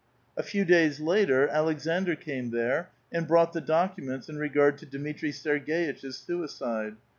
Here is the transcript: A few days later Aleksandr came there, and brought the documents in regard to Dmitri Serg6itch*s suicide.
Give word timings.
A 0.35 0.41
few 0.41 0.65
days 0.65 0.99
later 0.99 1.47
Aleksandr 1.49 2.19
came 2.19 2.49
there, 2.49 2.89
and 3.11 3.27
brought 3.27 3.53
the 3.53 3.61
documents 3.61 4.29
in 4.29 4.37
regard 4.39 4.79
to 4.79 4.87
Dmitri 4.87 5.29
Serg6itch*s 5.31 6.17
suicide. 6.17 6.95